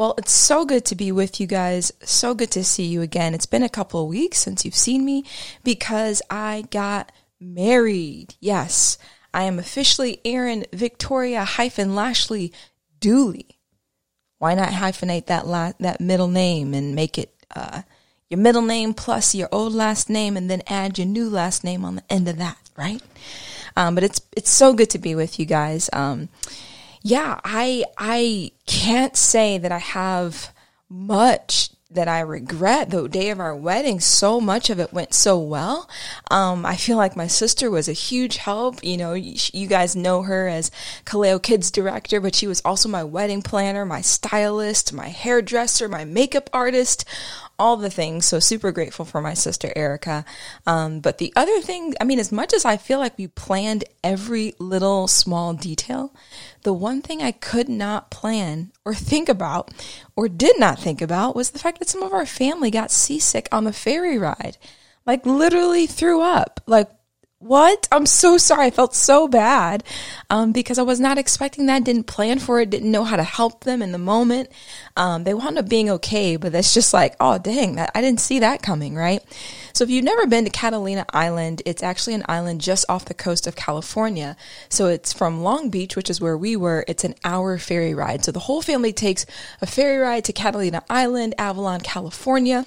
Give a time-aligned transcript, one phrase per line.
[0.00, 1.92] Well, it's so good to be with you guys.
[2.02, 3.34] So good to see you again.
[3.34, 5.26] It's been a couple of weeks since you've seen me
[5.62, 8.34] because I got married.
[8.40, 8.96] Yes,
[9.34, 12.50] I am officially Erin Victoria hyphen Lashley
[12.98, 13.58] Dooley.
[14.38, 17.82] Why not hyphenate that la- that middle name and make it uh,
[18.30, 21.84] your middle name plus your old last name, and then add your new last name
[21.84, 23.02] on the end of that, right?
[23.76, 25.90] Um, but it's it's so good to be with you guys.
[25.92, 26.30] Um,
[27.02, 30.52] yeah, I I can't say that I have
[30.88, 32.90] much that I regret.
[32.90, 35.88] The day of our wedding, so much of it went so well.
[36.30, 38.84] Um, I feel like my sister was a huge help.
[38.84, 40.70] You know, you, you guys know her as
[41.04, 46.04] Kaleo Kids director, but she was also my wedding planner, my stylist, my hairdresser, my
[46.04, 47.04] makeup artist,
[47.60, 48.24] all the things.
[48.24, 50.24] So super grateful for my sister Erica.
[50.66, 53.84] Um, but the other thing, I mean, as much as I feel like we planned
[54.02, 56.12] every little small detail,
[56.62, 59.70] the one thing I could not plan or think about
[60.16, 63.46] or did not think about was the fact that some of our family got seasick
[63.52, 64.56] on the ferry ride.
[65.06, 66.60] Like literally threw up.
[66.66, 66.90] Like
[67.40, 67.88] what?
[67.90, 68.66] I'm so sorry.
[68.66, 69.82] I felt so bad
[70.28, 71.84] um, because I was not expecting that.
[71.84, 72.68] Didn't plan for it.
[72.68, 74.50] Didn't know how to help them in the moment.
[74.94, 78.20] Um, they wound up being okay, but that's just like, oh dang, that I didn't
[78.20, 79.22] see that coming, right?
[79.72, 83.14] So if you've never been to Catalina Island, it's actually an island just off the
[83.14, 84.36] coast of California.
[84.68, 86.84] So it's from Long Beach, which is where we were.
[86.88, 88.22] It's an hour ferry ride.
[88.22, 89.24] So the whole family takes
[89.62, 92.66] a ferry ride to Catalina Island, Avalon, California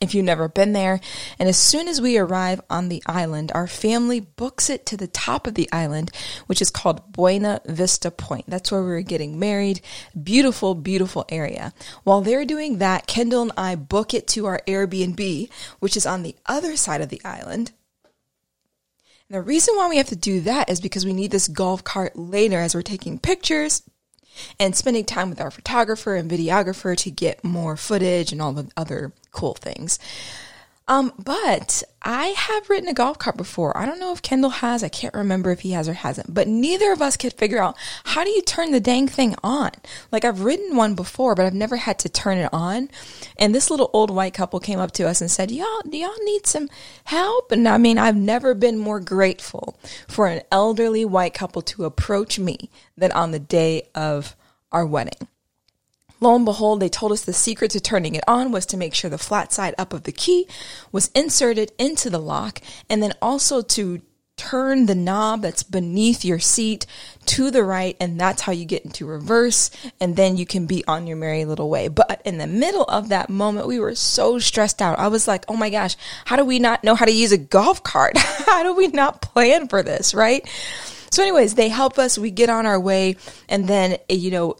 [0.00, 0.98] if you've never been there.
[1.38, 5.06] And as soon as we arrive on the island, our family books it to the
[5.06, 6.10] top of the island,
[6.46, 8.46] which is called Buena Vista Point.
[8.48, 9.82] That's where we were getting married.
[10.20, 11.74] Beautiful, beautiful area.
[12.04, 16.22] While they're doing that, Kendall and I book it to our Airbnb, which is on
[16.22, 17.72] the other side of the island.
[19.28, 21.84] And the reason why we have to do that is because we need this golf
[21.84, 23.82] cart later as we're taking pictures
[24.58, 28.70] and spending time with our photographer and videographer to get more footage and all the
[28.76, 29.98] other cool things.
[30.90, 33.76] Um, but I have written a golf cart before.
[33.78, 34.82] I don't know if Kendall has.
[34.82, 36.34] I can't remember if he has or hasn't.
[36.34, 39.70] But neither of us could figure out how do you turn the dang thing on.
[40.10, 42.90] Like I've ridden one before, but I've never had to turn it on.
[43.38, 46.10] And this little old white couple came up to us and said, "Y'all, do y'all
[46.24, 46.68] need some
[47.04, 49.78] help?" And I mean, I've never been more grateful
[50.08, 54.34] for an elderly white couple to approach me than on the day of
[54.72, 55.28] our wedding.
[56.20, 58.94] Lo and behold, they told us the secret to turning it on was to make
[58.94, 60.46] sure the flat side up of the key
[60.92, 62.60] was inserted into the lock
[62.90, 64.02] and then also to
[64.40, 66.86] turn the knob that's beneath your seat
[67.26, 69.70] to the right and that's how you get into reverse
[70.00, 71.88] and then you can be on your merry little way.
[71.88, 74.98] But in the middle of that moment, we were so stressed out.
[74.98, 75.94] I was like, oh my gosh,
[76.24, 78.16] how do we not know how to use a golf cart?
[78.18, 80.48] how do we not plan for this, right?
[81.10, 83.16] So anyways, they help us, we get on our way
[83.48, 84.56] and then, you know,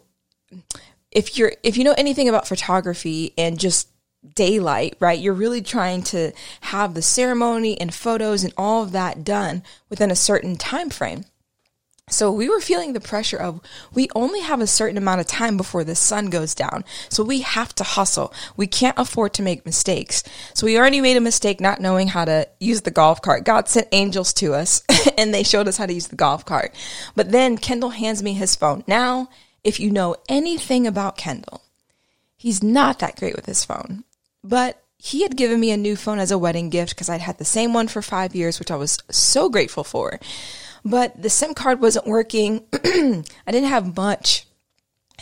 [1.10, 3.88] if you're if you know anything about photography and just
[4.34, 5.18] daylight, right?
[5.18, 10.10] You're really trying to have the ceremony and photos and all of that done within
[10.10, 11.24] a certain time frame.
[12.10, 13.60] So we were feeling the pressure of
[13.94, 16.84] we only have a certain amount of time before the sun goes down.
[17.08, 18.34] So we have to hustle.
[18.56, 20.22] We can't afford to make mistakes.
[20.54, 23.44] So we already made a mistake not knowing how to use the golf cart.
[23.44, 24.82] God sent angels to us
[25.18, 26.74] and they showed us how to use the golf cart.
[27.14, 28.84] But then Kendall hands me his phone.
[28.86, 29.28] Now
[29.64, 31.62] if you know anything about Kendall,
[32.36, 34.04] he's not that great with his phone.
[34.42, 37.38] But he had given me a new phone as a wedding gift because I'd had
[37.38, 40.20] the same one for five years, which I was so grateful for.
[40.84, 42.64] But the SIM card wasn't working.
[42.72, 44.46] I didn't have much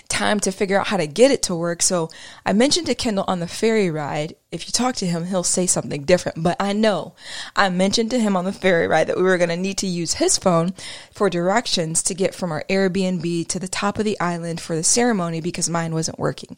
[0.09, 1.83] time to figure out how to get it to work.
[1.83, 2.09] So
[2.45, 5.67] I mentioned to Kendall on the ferry ride, if you talk to him, he'll say
[5.67, 6.43] something different.
[6.43, 7.15] But I know
[7.55, 9.87] I mentioned to him on the ferry ride that we were going to need to
[9.87, 10.75] use his phone
[11.13, 14.85] for directions to get from our Airbnb to the top of the island for the
[14.85, 16.57] ceremony because mine wasn't working.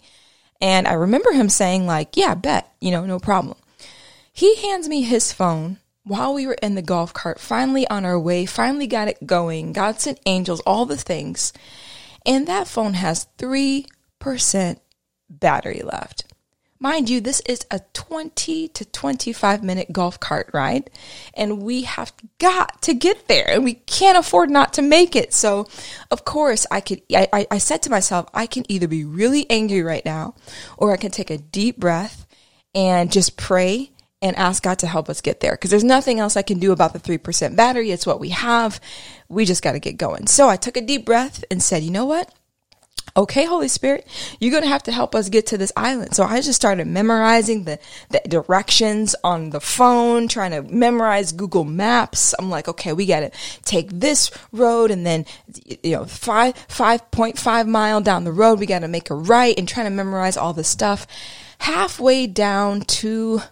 [0.60, 3.56] And I remember him saying like, yeah, bet, you know, no problem.
[4.32, 5.78] He hands me his phone
[6.10, 9.72] while we were in the golf cart, finally on our way, finally got it going,
[9.72, 11.52] God sent angels, all the things.
[12.26, 13.86] And that phone has 3%
[15.28, 16.24] battery left.
[16.80, 20.90] Mind you, this is a 20 to 25 minute golf cart ride,
[21.34, 25.32] and we have got to get there, and we can't afford not to make it.
[25.32, 25.68] So,
[26.10, 27.02] of course, I could.
[27.14, 30.34] I, I said to myself, I can either be really angry right now,
[30.76, 32.26] or I can take a deep breath
[32.74, 36.36] and just pray and ask God to help us get there because there's nothing else
[36.36, 37.90] I can do about the 3% battery.
[37.90, 38.80] It's what we have.
[39.28, 40.26] We just got to get going.
[40.26, 42.32] So I took a deep breath and said, you know what?
[43.16, 44.06] okay, Holy Spirit,
[44.38, 46.14] you're going to have to help us get to this island.
[46.14, 47.78] So I just started memorizing the,
[48.10, 52.34] the directions on the phone, trying to memorize Google Maps.
[52.38, 53.30] I'm like, okay, we got to
[53.64, 55.26] take this road and then,
[55.82, 59.68] you know, five, 5.5 mile down the road, we got to make a right and
[59.68, 61.06] trying to memorize all this stuff.
[61.58, 63.42] Halfway down to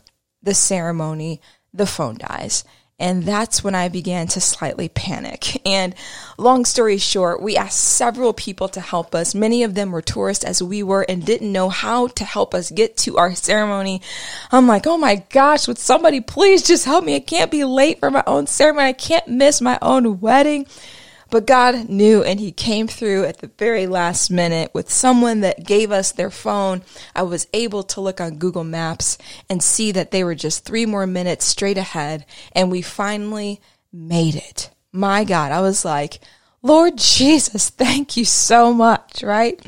[0.43, 1.41] the ceremony,
[1.73, 2.65] the phone dies.
[3.01, 5.65] And that's when I began to slightly panic.
[5.65, 5.95] And
[6.37, 9.37] long story short, we asked several people to help us.
[9.37, 12.73] Many of them were tourists as we were and didn't know how to help us
[12.73, 14.03] get to our ceremony.
[14.51, 17.15] I'm like, oh my gosh, would somebody please just help me?
[17.15, 18.89] I can't be late for my own ceremony.
[18.89, 20.67] I can't miss my own wedding.
[21.31, 25.67] But God knew and He came through at the very last minute with someone that
[25.67, 26.83] gave us their phone.
[27.15, 30.87] I was able to look on Google Maps and see that they were just three
[30.87, 32.25] more minutes straight ahead.
[32.53, 33.61] And we finally
[33.93, 34.71] made it.
[34.93, 36.21] My God, I was like,
[36.63, 39.61] Lord Jesus, thank you so much, right?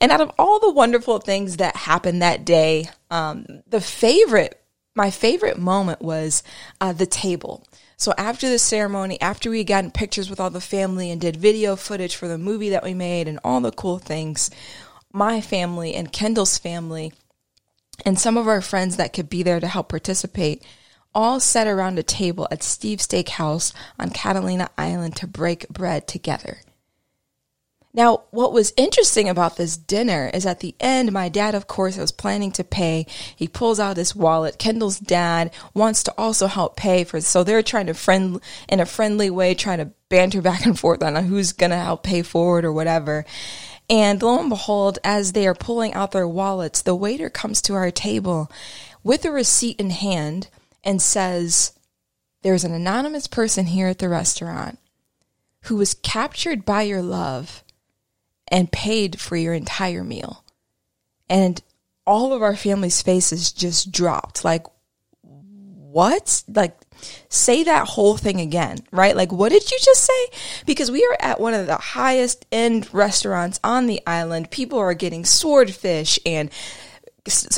[0.00, 4.60] And out of all the wonderful things that happened that day, um, the favorite,
[4.94, 6.42] my favorite moment was
[6.80, 7.66] uh, the table.
[7.98, 11.36] So after the ceremony, after we had gotten pictures with all the family and did
[11.36, 14.50] video footage for the movie that we made and all the cool things,
[15.12, 17.12] my family and Kendall's family
[18.04, 20.62] and some of our friends that could be there to help participate
[21.14, 26.58] all sat around a table at Steve's Steakhouse on Catalina Island to break bread together.
[27.96, 31.96] Now, what was interesting about this dinner is at the end, my dad, of course,
[31.96, 33.06] was planning to pay.
[33.34, 34.58] He pulls out his wallet.
[34.58, 38.38] Kendall's dad wants to also help pay for, so they're trying to friend,
[38.68, 42.02] in a friendly way, trying to banter back and forth on who's going to help
[42.02, 43.24] pay forward or whatever.
[43.88, 47.74] And lo and behold, as they are pulling out their wallets, the waiter comes to
[47.74, 48.52] our table
[49.02, 50.48] with a receipt in hand
[50.84, 51.72] and says,
[52.42, 54.78] There's an anonymous person here at the restaurant
[55.62, 57.62] who was captured by your love
[58.48, 60.44] and paid for your entire meal.
[61.28, 61.60] And
[62.06, 64.44] all of our family's faces just dropped.
[64.44, 64.64] Like,
[65.22, 66.42] what?
[66.46, 66.76] Like,
[67.28, 69.16] say that whole thing again, right?
[69.16, 70.38] Like, what did you just say?
[70.64, 74.50] Because we are at one of the highest end restaurants on the island.
[74.50, 76.50] People are getting swordfish and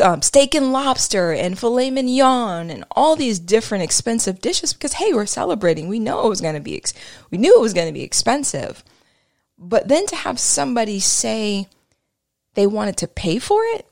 [0.03, 5.13] um, steak and lobster and filet mignon and all these different expensive dishes because hey,
[5.13, 5.89] we're celebrating.
[5.89, 6.95] We know it was going to be, ex-
[7.31, 8.83] we knew it was going to be expensive.
[9.59, 11.69] But then to have somebody say
[12.55, 13.87] they wanted to pay for it.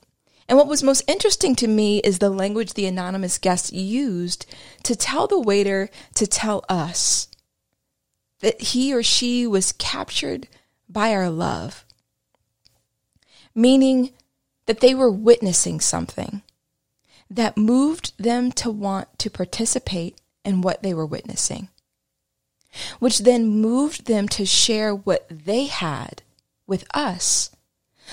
[0.47, 4.45] And what was most interesting to me is the language the anonymous guest used
[4.83, 7.27] to tell the waiter to tell us
[8.39, 10.47] that he or she was captured
[10.87, 11.83] by our love,
[13.53, 14.11] meaning
[14.67, 16.43] that they were witnessing something
[17.29, 21.67] that moved them to want to participate in what they were witnessing
[22.99, 26.23] which then moved them to share what they had
[26.65, 27.51] with us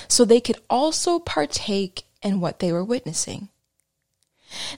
[0.08, 3.48] so they could also partake in what they were witnessing.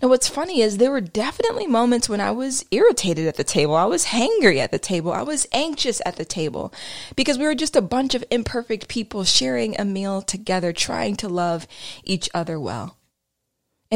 [0.00, 3.74] Now, what's funny is there were definitely moments when I was irritated at the table.
[3.74, 5.12] I was hangry at the table.
[5.12, 6.72] I was anxious at the table
[7.14, 11.28] because we were just a bunch of imperfect people sharing a meal together, trying to
[11.28, 11.66] love
[12.04, 12.95] each other well.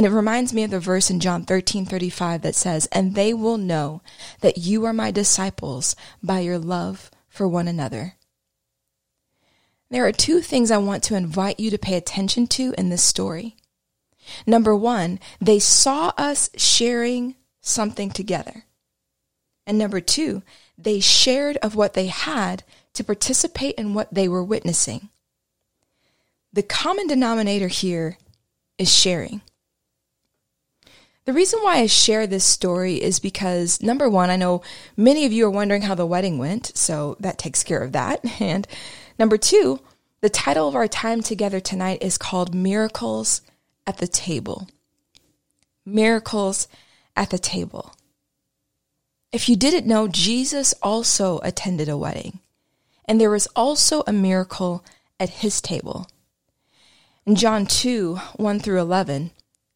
[0.01, 3.35] And it reminds me of the verse in John 13 35 that says, And they
[3.35, 4.01] will know
[4.41, 8.15] that you are my disciples by your love for one another.
[9.91, 13.03] There are two things I want to invite you to pay attention to in this
[13.03, 13.57] story.
[14.47, 18.65] Number one, they saw us sharing something together.
[19.67, 20.43] And number two,
[20.79, 22.65] they shared of what they had
[22.95, 25.11] to participate in what they were witnessing.
[26.55, 28.17] The common denominator here
[28.79, 29.43] is sharing.
[31.27, 34.63] The reason why I share this story is because number one, I know
[34.97, 38.25] many of you are wondering how the wedding went, so that takes care of that.
[38.41, 38.67] And
[39.19, 39.81] number two,
[40.23, 43.43] the title of our time together tonight is called Miracles
[43.87, 44.69] at the Table.
[45.85, 46.69] Miracles
[47.17, 47.95] at the Table.
[49.33, 52.41] If you didn't know, Jesus also attended a wedding,
[53.05, 54.85] and there was also a miracle
[55.21, 56.09] at his table.
[57.27, 59.31] In John 2 1 through 11,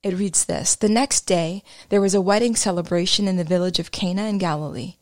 [0.05, 3.91] it reads this The next day, there was a wedding celebration in the village of
[3.91, 4.97] Cana in Galilee.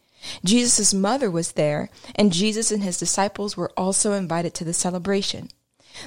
[0.44, 5.48] Jesus' mother was there, and Jesus and his disciples were also invited to the celebration.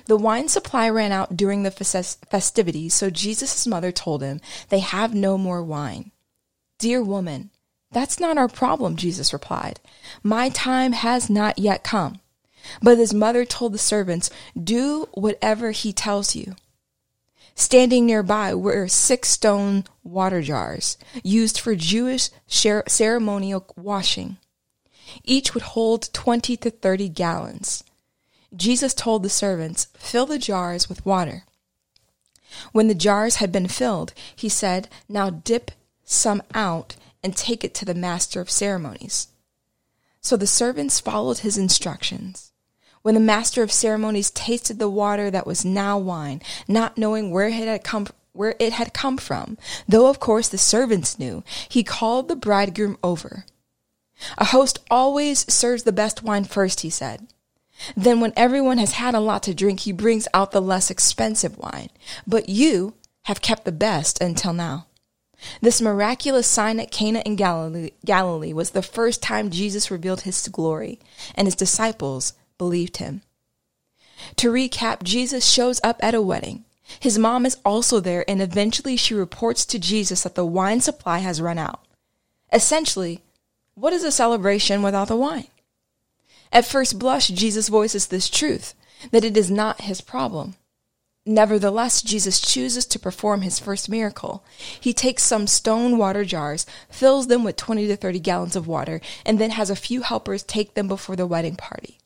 [0.06, 5.14] The wine supply ran out during the festivities, so Jesus' mother told him, They have
[5.14, 6.12] no more wine.
[6.80, 7.52] Dear woman,
[7.92, 9.80] that's not our problem, Jesus replied.
[10.24, 12.20] My time has not yet come.
[12.82, 14.30] But his mother told the servants,
[14.62, 16.56] Do whatever he tells you.
[17.54, 24.38] Standing nearby were six stone water jars used for Jewish ceremonial washing.
[25.24, 27.84] Each would hold 20 to 30 gallons.
[28.56, 31.44] Jesus told the servants, Fill the jars with water.
[32.72, 35.72] When the jars had been filled, he said, Now dip
[36.04, 39.28] some out and take it to the master of ceremonies.
[40.22, 42.52] So the servants followed his instructions.
[43.06, 47.50] When the master of ceremonies tasted the water that was now wine, not knowing where
[47.50, 51.84] it had come where it had come from, though of course the servants knew, he
[51.84, 53.46] called the bridegroom over.
[54.40, 57.28] A host always serves the best wine first, he said.
[57.96, 61.60] Then, when everyone has had a lot to drink, he brings out the less expensive
[61.60, 61.90] wine.
[62.26, 62.96] But you
[63.26, 64.88] have kept the best until now.
[65.62, 70.48] This miraculous sign at Cana in Galilee, Galilee was the first time Jesus revealed his
[70.48, 71.00] glory,
[71.36, 73.22] and his disciples believed him.
[74.38, 76.66] To recap, Jesus shows up at a wedding.
[77.00, 81.20] His mom is also there, and eventually she reports to Jesus that the wine supply
[81.20, 81.82] has run out.
[82.54, 83.22] Essentially,
[83.74, 85.48] what is a celebration without the wine?
[86.52, 88.74] At first blush, Jesus voices this truth
[89.12, 90.56] that it is not his problem.
[91.26, 94.44] Nevertheless, Jesus chooses to perform his first miracle.
[94.80, 99.02] He takes some stone water jars, fills them with 20 to 30 gallons of water,
[99.26, 101.98] and then has a few helpers take them before the wedding party.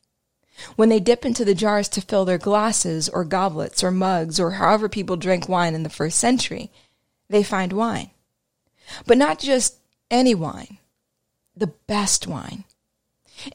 [0.75, 4.51] When they dip into the jars to fill their glasses or goblets or mugs or
[4.51, 6.71] however people drank wine in the first century,
[7.29, 8.09] they find wine.
[9.05, 9.75] But not just
[10.09, 10.77] any wine,
[11.55, 12.63] the best wine.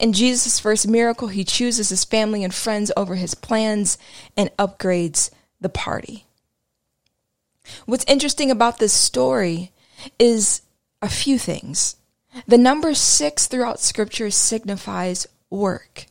[0.00, 3.98] In Jesus' first miracle, he chooses his family and friends over his plans
[4.36, 5.30] and upgrades
[5.60, 6.26] the party.
[7.86, 9.72] What's interesting about this story
[10.18, 10.62] is
[11.02, 11.96] a few things.
[12.46, 16.06] The number six throughout scripture signifies work.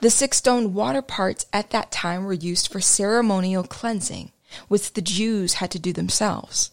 [0.00, 4.32] The six stone water parts at that time were used for ceremonial cleansing,
[4.68, 6.70] which the Jews had to do themselves.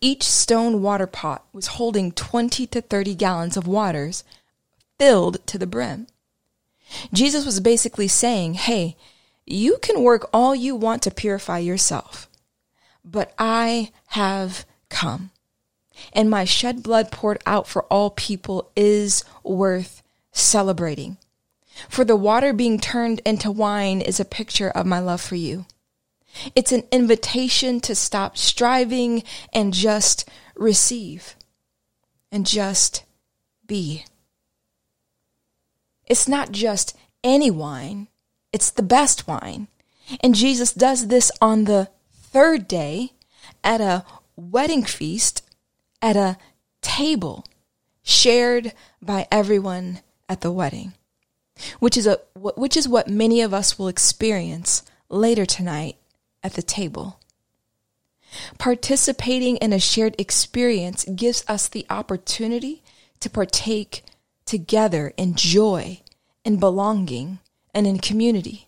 [0.00, 4.24] Each stone water pot was holding 20 to 30 gallons of waters
[4.98, 6.06] filled to the brim.
[7.12, 8.96] Jesus was basically saying, hey,
[9.46, 12.28] you can work all you want to purify yourself,
[13.04, 15.30] but I have come.
[16.12, 21.16] And my shed blood poured out for all people is worth celebrating.
[21.88, 25.66] For the water being turned into wine is a picture of my love for you.
[26.54, 31.36] It's an invitation to stop striving and just receive
[32.30, 33.04] and just
[33.66, 34.04] be.
[36.06, 38.08] It's not just any wine,
[38.52, 39.68] it's the best wine.
[40.20, 43.12] And Jesus does this on the third day
[43.62, 44.04] at a
[44.36, 45.42] wedding feast
[46.02, 46.36] at a
[46.80, 47.44] table
[48.02, 48.72] shared
[49.02, 50.94] by everyone at the wedding,
[51.78, 55.96] which is a which is what many of us will experience later tonight
[56.42, 57.20] at the table.
[58.58, 62.82] Participating in a shared experience gives us the opportunity
[63.18, 64.04] to partake
[64.44, 66.00] together in joy,
[66.44, 67.38] in belonging,
[67.74, 68.66] and in community.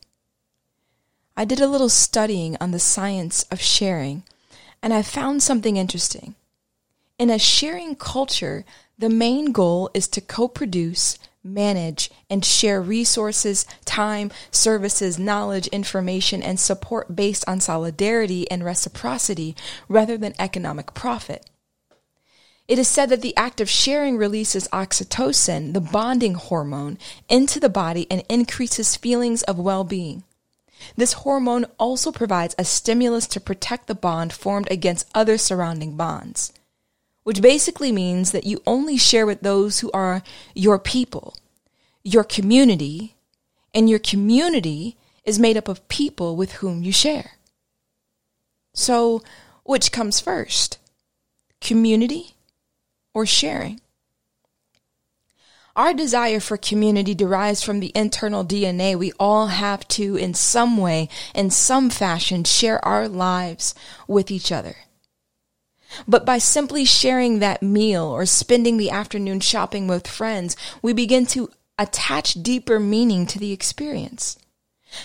[1.37, 4.25] I did a little studying on the science of sharing,
[4.83, 6.35] and I found something interesting.
[7.19, 8.65] In a sharing culture,
[9.03, 16.41] the main goal is to co produce, manage, and share resources, time, services, knowledge, information,
[16.41, 19.57] and support based on solidarity and reciprocity
[19.89, 21.51] rather than economic profit.
[22.69, 26.97] It is said that the act of sharing releases oxytocin, the bonding hormone,
[27.29, 30.23] into the body and increases feelings of well being.
[30.97, 36.53] This hormone also provides a stimulus to protect the bond formed against other surrounding bonds,
[37.25, 40.23] which basically means that you only share with those who are
[40.55, 41.37] your people,
[42.03, 43.15] your community,
[43.75, 47.33] and your community is made up of people with whom you share.
[48.75, 49.23] So,
[49.65, 50.79] which comes first?
[51.61, 52.35] Community
[53.15, 53.81] or sharing.
[55.75, 58.95] Our desire for community derives from the internal DNA.
[58.95, 63.75] We all have to, in some way, in some fashion, share our lives
[64.07, 64.77] with each other.
[66.07, 71.27] But by simply sharing that meal or spending the afternoon shopping with friends, we begin
[71.27, 74.39] to attach deeper meaning to the experience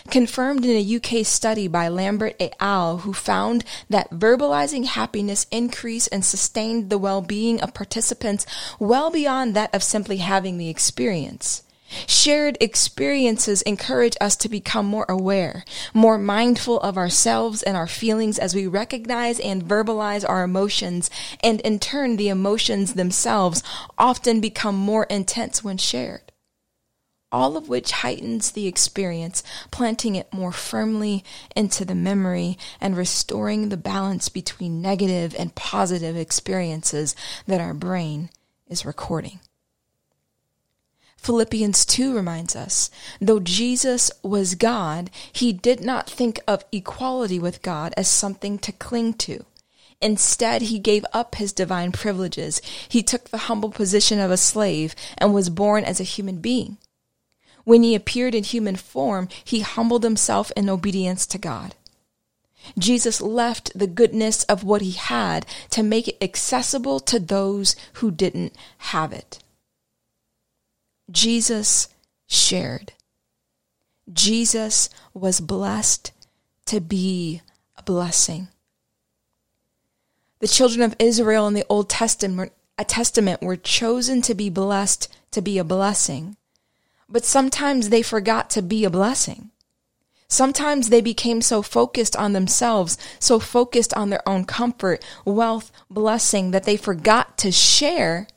[0.10, 6.10] confirmed in a UK study by Lambert et al., who found that verbalizing happiness increased
[6.12, 8.46] and sustained the well being of participants
[8.80, 11.64] well beyond that of simply having the experience.
[12.06, 15.64] Shared experiences encourage us to become more aware,
[15.94, 21.10] more mindful of ourselves and our feelings as we recognize and verbalize our emotions,
[21.44, 23.64] and in turn, the emotions themselves
[23.98, 26.28] often become more intense when shared
[27.32, 31.24] all of which heightens the experience, planting it more firmly
[31.56, 37.16] into the memory and restoring the balance between negative and positive experiences
[37.46, 38.30] that our brain
[38.70, 39.40] is recording.
[41.28, 47.62] Philippians 2 reminds us, though Jesus was God, he did not think of equality with
[47.62, 49.44] God as something to cling to.
[50.00, 52.62] Instead, he gave up his divine privileges.
[52.88, 56.78] He took the humble position of a slave and was born as a human being.
[57.66, 61.76] When he appeared in human form, he humbled himself in obedience to God.
[62.80, 68.12] Jesus left the goodness of what he had to make it accessible to those who
[68.12, 69.40] didn't have it.
[71.10, 71.88] Jesus
[72.28, 72.94] shared.
[74.12, 76.12] Jesus was blessed
[76.66, 77.42] to be
[77.78, 78.48] a blessing.
[80.40, 85.08] The children of Israel in the Old Testament, a Testament were chosen to be blessed
[85.32, 86.38] to be a blessing,
[87.10, 89.52] but sometimes they forgot to be a blessing.
[90.28, 96.52] Sometimes they became so focused on themselves, so focused on their own comfort, wealth, blessing,
[96.52, 98.28] that they forgot to share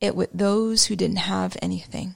[0.00, 2.14] it with those who didn't have anything.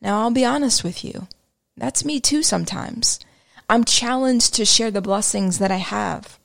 [0.00, 1.28] Now, I'll be honest with you.
[1.76, 3.20] That's me too sometimes.
[3.68, 6.38] I'm challenged to share the blessings that I have.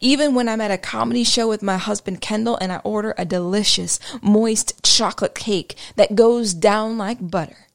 [0.00, 3.24] Even when I'm at a comedy show with my husband Kendall and I order a
[3.24, 7.68] delicious, moist chocolate cake that goes down like butter,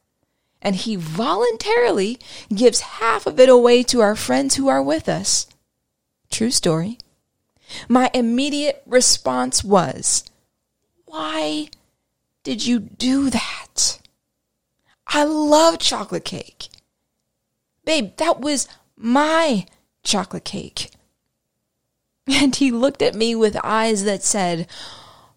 [0.62, 2.19] and he voluntarily
[2.53, 5.48] gives half of it away to our friends who are with us.
[6.29, 6.98] True story.
[7.88, 10.25] My immediate response was,
[11.12, 11.68] Why
[12.44, 14.00] did you do that?
[15.08, 16.70] I love chocolate cake.
[17.84, 18.65] Babe, that was
[18.96, 19.65] my
[20.03, 20.91] chocolate cake.
[22.30, 24.68] And he looked at me with eyes that said,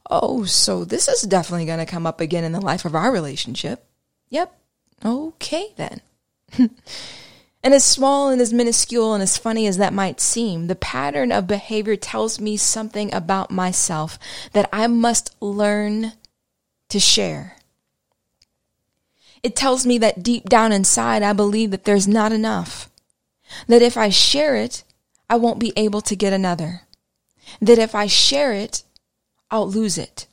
[0.08, 3.10] Oh, so this is definitely going to come up again in the life of our
[3.10, 3.84] relationship.
[4.28, 4.56] Yep.
[5.04, 6.02] Okay, then.
[7.64, 11.32] and as small and as minuscule and as funny as that might seem, the pattern
[11.32, 14.18] of behavior tells me something about myself
[14.52, 16.12] that I must learn
[16.90, 17.56] to share.
[19.42, 22.90] It tells me that deep down inside, I believe that there's not enough.
[23.66, 24.84] That if I share it,
[25.30, 26.82] I won't be able to get another.
[27.62, 28.82] That if I share it,
[29.50, 30.26] I'll lose it.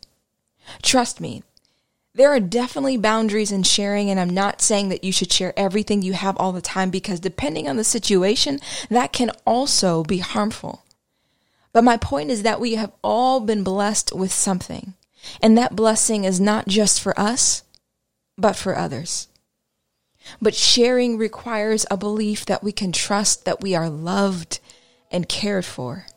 [0.82, 1.44] Trust me,
[2.13, 6.01] there are definitely boundaries in sharing, and I'm not saying that you should share everything
[6.01, 10.84] you have all the time because depending on the situation, that can also be harmful.
[11.72, 14.94] But my point is that we have all been blessed with something,
[15.42, 17.64] and that blessing is not just for us,
[18.38, 19.29] but for others.
[20.42, 24.59] But sharing requires a belief that we can trust that we are loved
[25.12, 26.07] and cared for.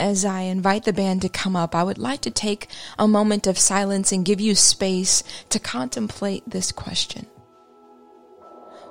[0.00, 3.48] As I invite the band to come up, I would like to take a moment
[3.48, 7.26] of silence and give you space to contemplate this question.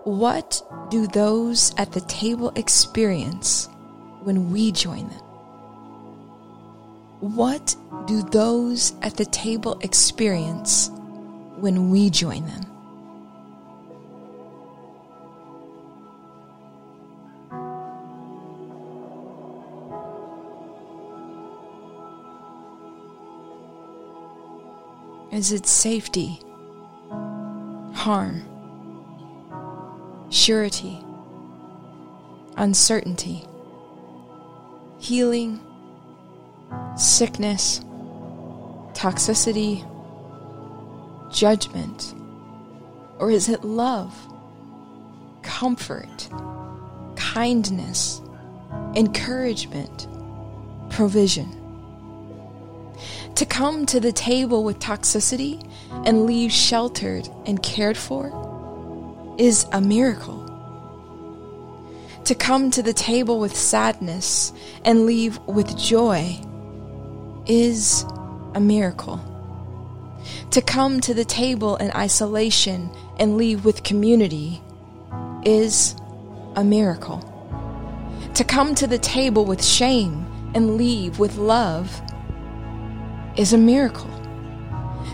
[0.04, 3.70] What do those at the table experience
[4.24, 5.24] when we join them?
[7.20, 10.90] What do those at the table experience
[11.56, 12.77] when we join them?
[25.38, 26.40] Is it safety,
[27.94, 28.42] harm,
[30.32, 31.00] surety,
[32.56, 33.46] uncertainty,
[34.98, 35.60] healing,
[36.98, 37.82] sickness,
[38.94, 39.86] toxicity,
[41.32, 42.16] judgment?
[43.20, 44.16] Or is it love,
[45.44, 46.30] comfort,
[47.16, 48.22] kindness,
[48.96, 50.08] encouragement,
[50.90, 51.57] provision?
[53.36, 55.64] To come to the table with toxicity
[56.06, 60.44] and leave sheltered and cared for is a miracle.
[62.26, 64.52] To come to the table with sadness
[64.84, 66.40] and leave with joy
[67.46, 68.06] is
[68.54, 69.22] a miracle.
[70.52, 74.62] To come to the table in isolation and leave with community
[75.46, 75.96] is
[76.56, 77.22] a miracle.
[78.34, 82.02] To come to the table with shame and leave with love
[83.38, 84.10] is a miracle.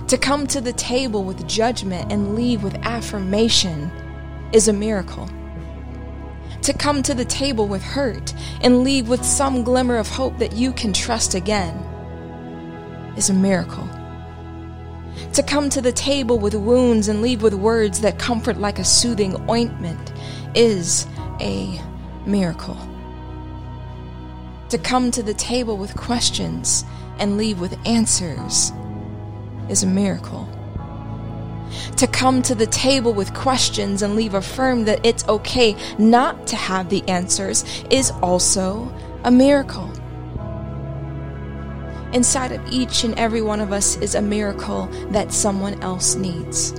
[0.07, 3.91] To come to the table with judgment and leave with affirmation
[4.53, 5.29] is a miracle.
[6.61, 10.53] To come to the table with hurt and leave with some glimmer of hope that
[10.53, 11.75] you can trust again
[13.17, 13.87] is a miracle.
[15.33, 18.85] To come to the table with wounds and leave with words that comfort like a
[18.85, 20.13] soothing ointment
[20.55, 21.07] is
[21.41, 21.81] a
[22.25, 22.77] miracle.
[24.69, 26.85] To come to the table with questions
[27.19, 28.71] and leave with answers
[29.69, 30.47] is a miracle.
[31.97, 36.55] To come to the table with questions and leave affirmed that it's okay not to
[36.55, 39.91] have the answers is also a miracle.
[42.13, 46.71] Inside of each and every one of us is a miracle that someone else needs.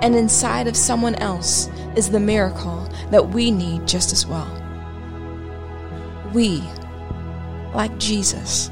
[0.00, 4.54] And inside of someone else is the miracle that we need just as well.
[6.32, 6.62] We,
[7.74, 8.70] like Jesus,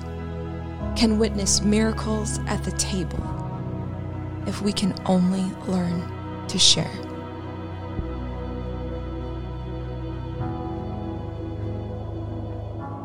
[0.97, 3.23] can witness miracles at the table
[4.47, 6.03] if we can only learn
[6.49, 6.91] to share.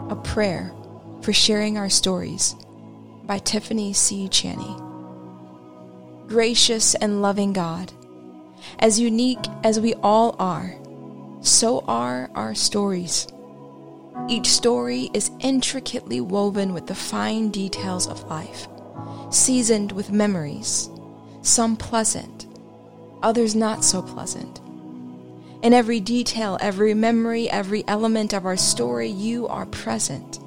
[0.09, 0.73] A prayer
[1.21, 2.55] for sharing our stories
[3.23, 4.27] by Tiffany C.
[4.29, 4.75] Chaney.
[6.27, 7.91] Gracious and loving God,
[8.79, 10.75] as unique as we all are,
[11.41, 13.27] so are our stories.
[14.27, 18.67] Each story is intricately woven with the fine details of life,
[19.29, 20.89] seasoned with memories,
[21.41, 22.47] some pleasant,
[23.23, 24.59] others not so pleasant.
[25.63, 30.39] In every detail, every memory, every element of our story, you are present.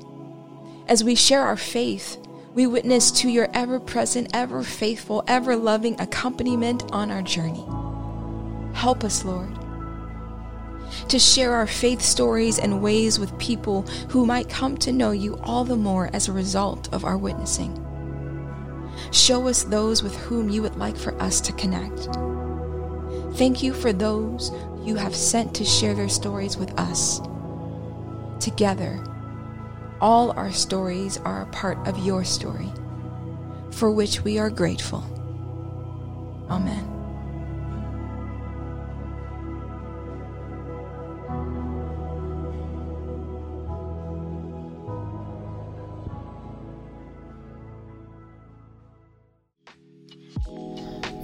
[0.88, 2.18] As we share our faith,
[2.55, 7.64] we witness to your ever present, ever faithful, ever loving accompaniment on our journey.
[8.74, 9.57] Help us, Lord,
[11.09, 15.38] to share our faith stories and ways with people who might come to know you
[15.42, 17.80] all the more as a result of our witnessing.
[19.11, 22.09] Show us those with whom you would like for us to connect.
[23.37, 24.52] Thank you for those
[24.85, 27.20] you have sent to share their stories with us.
[28.38, 29.02] Together,
[30.00, 32.70] all our stories are a part of your story,
[33.70, 35.02] for which we are grateful.
[36.50, 36.93] Amen.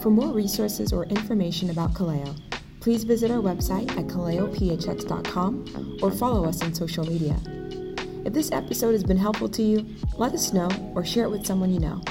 [0.01, 2.35] For more resources or information about Kaleo,
[2.81, 7.37] please visit our website at kaleophx.com or follow us on social media.
[8.25, 9.87] If this episode has been helpful to you,
[10.17, 12.03] let us know or share it with someone you know.